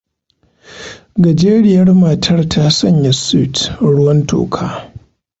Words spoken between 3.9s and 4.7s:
ruwan toka.